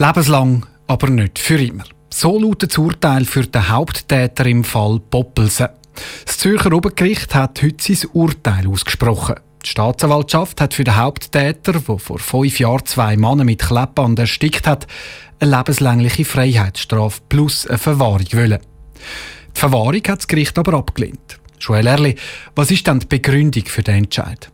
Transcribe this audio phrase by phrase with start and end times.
[0.00, 1.82] Lebenslang, aber nicht für immer.
[2.08, 5.70] So lautet das Urteil für den Haupttäter im Fall Poppelsen.
[6.24, 9.34] Das Zürcher Obergericht hat heute sein Urteil ausgesprochen.
[9.64, 14.68] Die Staatsanwaltschaft hat für den Haupttäter, der vor fünf Jahren zwei Männer mit Kleppband erstickt
[14.68, 14.86] hat,
[15.40, 18.60] eine lebenslängliche Freiheitsstrafe plus eine Verwahrung wollen.
[19.56, 21.40] Die Verwahrung hat das Gericht aber abgelehnt.
[21.58, 22.14] Joel Erli,
[22.54, 24.48] was ist dann die Begründung für den Entscheid?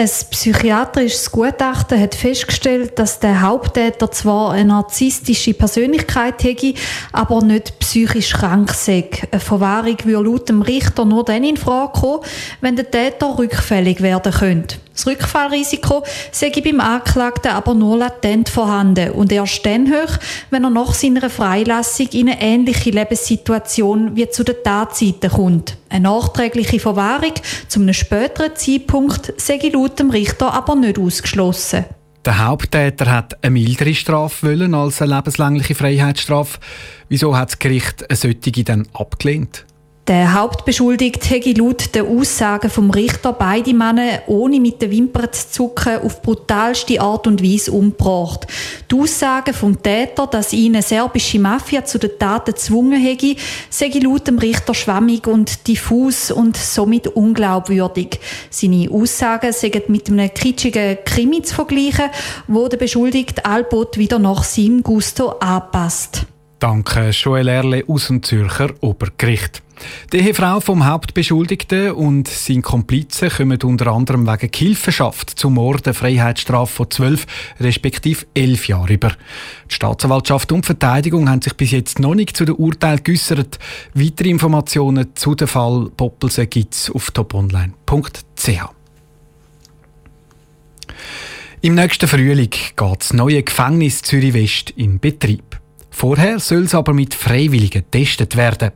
[0.00, 6.72] Ein psychiatrisches Gutachten hat festgestellt, dass der Haupttäter zwar eine narzisstische Persönlichkeit hätte,
[7.12, 9.10] aber nicht psychisch krank sei.
[9.30, 12.24] Eine Verwahrung würde laut dem Richter nur dann in Frage kommen,
[12.62, 14.76] wenn der Täter rückfällig werden könnte.
[15.00, 20.18] Das Rückfallrisiko sei beim Anklagten aber nur latent vorhanden und erst dann hoch,
[20.50, 25.78] wenn er nach seiner Freilassung in eine ähnliche Lebenssituation wie zu den Tatzeiten kommt.
[25.88, 27.32] Eine nachträgliche Verwahrung
[27.66, 31.86] zu einem späteren Zeitpunkt sei laut dem Richter aber nicht ausgeschlossen.
[32.26, 36.58] Der Haupttäter hat eine mildere Strafe wollen als eine lebenslängliche Freiheitsstrafe.
[37.08, 39.64] Wieso hat das Gericht eine solche dann abgelehnt?
[40.10, 45.50] Der Hauptbeschuldigte hätte laut den Aussagen vom Richter beide Männer ohne mit den Wimpern zu
[45.50, 48.48] zucken auf brutalste Art und Weise umgebracht.
[48.90, 53.36] Die Aussagen vom Täter, dass ihn eine serbische Mafia zu den Taten gezwungen hätte,
[53.70, 58.18] sei laut dem Richter schwammig und diffus und somit unglaubwürdig.
[58.50, 62.10] Seine Aussagen seien mit einem kitschigen Krimi zu vergleichen,
[62.48, 66.26] wo der Beschuldigte Albot wieder nach seinem Gusto anpasst.
[66.58, 69.62] Danke, Joel Erle aus dem Zürcher Obergericht.
[70.12, 75.94] Die Ehefrau vom Hauptbeschuldigten und sein Komplizen kommen unter anderem wegen Hilfenschaft zum Mord eine
[75.94, 77.26] Freiheitsstrafe von zwölf
[77.60, 79.10] respektive elf Jahren über.
[79.70, 83.58] Die Staatsanwaltschaft und Verteidigung haben sich bis jetzt noch nicht zu dem Urteil geäussert.
[83.94, 88.80] Weitere Informationen zu dem Fall Poppelsen gibt es auf toponline.ch.
[91.62, 95.59] Im nächsten Frühling geht das neue Gefängnis Zürich West in Betrieb.
[96.00, 98.70] Vorher soll es aber mit Freiwilligen getestet werden.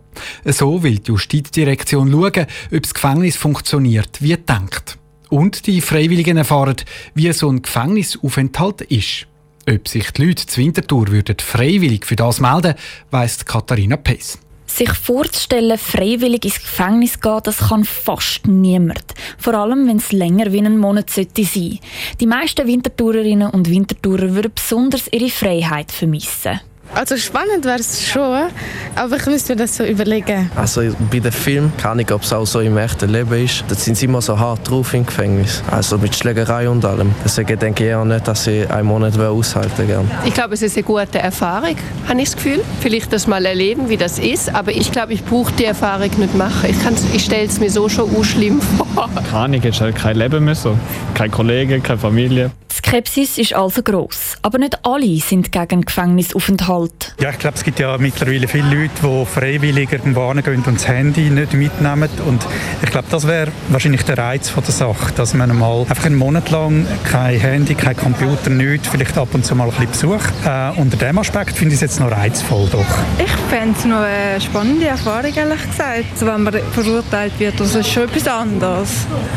[0.45, 4.99] So will die Justizdirektion schauen, ob das Gefängnis funktioniert wie denkt.
[5.31, 6.77] Und die Freiwilligen erfahren,
[7.15, 9.27] wie so ein Gefängnisaufenthalt ist.
[9.67, 12.75] Ob sich die Leute zu Winterthur würden freiwillig für das melden,
[13.11, 14.39] weiss Katharina Pes.
[14.67, 19.15] Sich vorzustellen, freiwillig ins Gefängnis gehen, das kann fast niemand.
[19.39, 21.79] Vor allem, wenn es länger wie einen Monat sollte sein.
[22.21, 26.61] Die meisten Wintertourerinnen und Wintertourer würden besonders ihre Freiheit vermissen.
[26.95, 28.49] Also spannend wäre es schon,
[28.95, 30.49] aber ich müsste mir das so überlegen.
[30.55, 33.65] Also bei den Filmen kann ich, ob es auch so im echten Leben ist.
[33.67, 35.63] Da sind sie immer so hart drauf im Gefängnis.
[35.71, 37.13] Also mit Schlägerei und allem.
[37.25, 40.01] Deswegen denke ich eher nicht, dass ich einen Monat aushalten will.
[40.25, 41.77] Ich glaube, es ist eine gute Erfahrung,
[42.09, 42.61] habe ich das Gefühl.
[42.81, 44.55] Vielleicht das mal erleben, wie das ist.
[44.55, 46.71] Aber ich glaube, ich brauche die Erfahrung nicht machen.
[46.71, 46.77] Ich,
[47.17, 48.61] ich stelle es mir so schon schlimm
[48.95, 49.11] vor.
[49.15, 50.79] Keine Ahnung, jetzt halt kein Leben mehr so.
[51.15, 52.51] Keine Kollegen, keine Familie.
[52.95, 54.37] Skepsis ist also gross.
[54.43, 57.17] Aber nicht alle sind gegen Gefängnisaufenthalt.
[57.21, 60.87] Ja, ich glaube, es gibt ja mittlerweile viele Leute, die freiwillig irgendwo hingehen und das
[60.87, 62.09] Handy nicht mitnehmen.
[62.25, 62.47] Und
[62.85, 66.15] ich glaube, das wäre wahrscheinlich der Reiz von der Sache, dass man mal einfach einen
[66.15, 70.25] Monat lang kein Handy, kein Computer, nichts, vielleicht ab und zu mal ein bisschen Besuch.
[70.47, 72.87] Äh, unter dem Aspekt finde ich es jetzt noch reizvoll, doch.
[73.19, 76.21] Ich fände es noch eine spannende Erfahrung, ehrlich gesagt.
[76.21, 78.91] Wenn man verurteilt wird, das ist schon etwas anderes.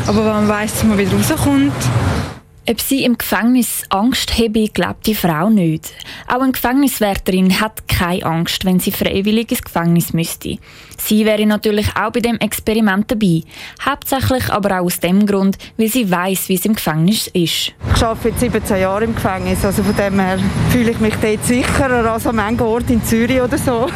[0.06, 1.72] Aber wenn man weiss, dass man wieder rauskommt,
[2.68, 5.94] ob sie im Gefängnis Angst habe, glaubt die Frau nicht.
[6.26, 10.58] Auch eine Gefängniswärterin hat keine Angst, wenn sie freiwillig ins Gefängnis müsste.
[11.00, 13.42] Sie wäre natürlich auch bei dem Experiment dabei.
[13.84, 17.72] Hauptsächlich aber auch aus dem Grund, weil sie weiß, wie es im Gefängnis ist.
[17.94, 20.38] Ich arbeite jetzt 17 Jahre im Gefängnis, also von dem her
[20.70, 23.88] fühle ich mich dort sicherer als an manchen Ort in Zürich oder so.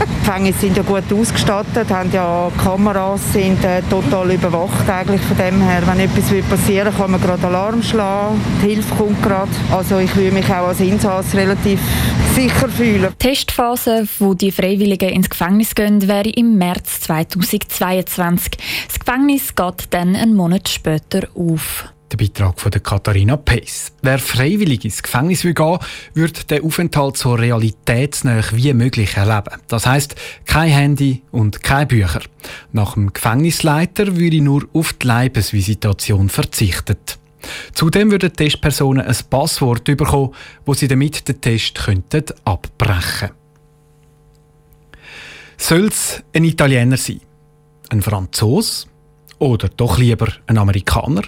[0.00, 5.36] Die Gefängnisse sind ja gut ausgestattet, haben ja Kameras, sind äh, total überwacht eigentlich von
[5.36, 5.82] dem her.
[5.86, 9.50] Wenn etwas passieren kann man gerade Alarm schlagen, die Hilfe kommt gerade.
[9.70, 11.80] Also ich fühle mich auch als Insass relativ
[12.34, 13.08] sicher fühlen.
[13.20, 18.52] Die Testphase, wo die Freiwilligen ins Gefängnis gehen, wäre im März 2022.
[18.86, 21.92] Das Gefängnis geht dann einen Monat später auf.
[22.10, 23.92] Der Beitrag von Katharina Pace.
[24.00, 25.78] Wer freiwillig ins Gefängnis will gehen,
[26.14, 29.60] wird den Aufenthalt so realitätsnah wie möglich erleben.
[29.68, 30.14] Das heißt,
[30.46, 32.22] kein Handy und kein Bücher.
[32.72, 37.18] Nach dem Gefängnisleiter würde nur auf die Leibesvisitation verzichtet.
[37.74, 40.34] Zudem würden Testpersonen ein Passwort bekommen,
[40.64, 43.30] wo sie damit den Test könnten abbrechen
[45.60, 47.20] Soll es ein Italiener sein?
[47.90, 48.86] Ein Franzos?
[49.38, 51.22] Oder doch lieber ein Amerikaner?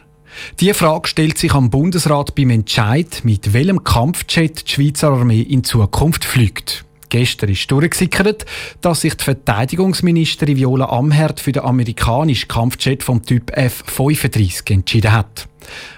[0.60, 5.64] Diese Frage stellt sich am Bundesrat beim Entscheid, mit welchem Kampfjet die Schweizer Armee in
[5.64, 6.84] Zukunft fliegt.
[7.08, 8.46] Gestern ist durchgesickert,
[8.80, 15.48] dass sich die Verteidigungsministerin Viola Amherd für den amerikanischen Kampfjet vom Typ F-35 entschieden hat.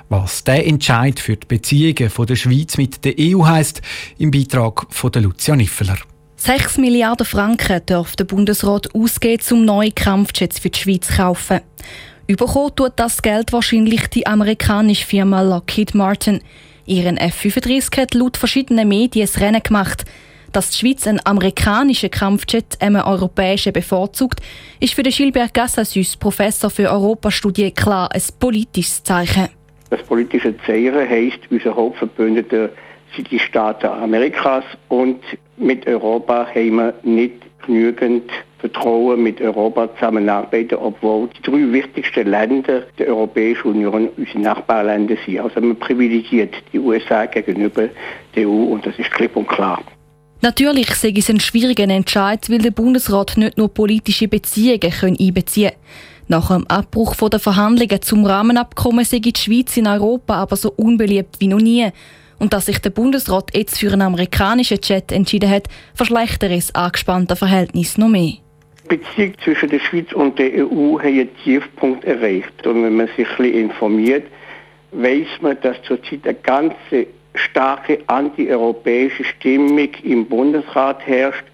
[0.09, 3.83] Was der Entscheid für die Beziehungen der Schweiz mit der EU heisst,
[4.19, 5.99] im Beitrag von Lucia Niffeler.
[6.45, 11.61] 6 Milliarden Franken darf der Bundesrat ausgeben, um neue Kampfjets für die Schweiz zu kaufen.
[12.27, 16.41] Überkommen tut das Geld wahrscheinlich die amerikanische Firma Lockheed Martin.
[16.85, 20.05] Ihren F-35 hat laut verschiedenen Medien das Rennen gemacht.
[20.51, 24.41] Dass die Schweiz einen amerikanischen Kampfjet einem europäischen bevorzugt,
[24.81, 29.47] ist für den Gilbert Gassassus, Professor für Europastudie, klar ein politisches Zeichen.
[29.91, 32.71] Das politische Zeichen heisst, unser Hauptverbündeter
[33.15, 35.21] sind die Staaten Amerikas und
[35.63, 42.83] mit Europa haben wir nicht genügend Vertrauen mit Europa zusammenarbeiten, obwohl die drei wichtigsten Länder
[42.99, 45.41] der Europäischen Union unsere Nachbarländer sind.
[45.41, 47.89] Also man privilegiert die USA gegenüber
[48.37, 49.83] der EU und das ist klipp und klar.
[50.43, 55.79] Natürlich sei es ein schwieriger Entscheid, weil der Bundesrat nicht nur politische Beziehungen einbeziehen kann.
[56.29, 61.37] Nach dem Abbruch der Verhandlungen zum Rahmenabkommen sei die Schweiz in Europa aber so unbeliebt
[61.41, 61.89] wie noch nie.
[62.43, 67.37] Und dass sich der Bundesrat jetzt für einen amerikanischen Jet entschieden hat, verschlechtert das angespannte
[67.37, 68.33] Verhältnis noch mehr.
[68.83, 72.67] Die Beziehung zwischen der Schweiz und der EU hat einen Tiefpunkt erreicht.
[72.67, 74.27] Und wenn man sich ein bisschen informiert,
[74.91, 76.75] weiß man, dass zurzeit eine ganz
[77.35, 81.45] starke antieuropäische Stimmung im Bundesrat herrscht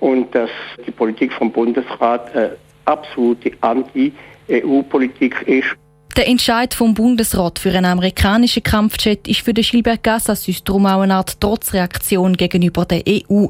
[0.00, 0.48] und dass
[0.86, 2.56] die Politik vom Bundesrat eine
[2.86, 5.76] absolute Anti-EU-Politik ist.
[6.18, 11.02] Der Entscheid vom Bundesrat für einen amerikanischen Kampfjet ist für den Gilbert Gassassus darum auch
[11.02, 13.46] eine Art Trotzreaktion gegenüber der EU.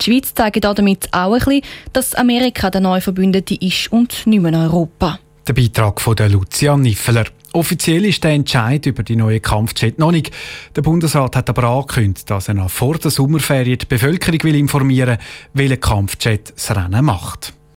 [0.00, 1.62] Die Schweiz zeigt damit auch ein bisschen,
[1.92, 5.20] dass Amerika der neue Verbündete ist und nicht mehr Europa.
[5.46, 7.26] Der Beitrag von der Lucia Niffeler.
[7.52, 10.32] Offiziell ist der Entscheid über die neue Kampfjet noch nicht.
[10.74, 15.18] Der Bundesrat hat aber angekündigt, dass er noch vor der Sommerferien die Bevölkerung will informieren
[15.52, 17.54] will, welcher Kampfjet das Rennen macht.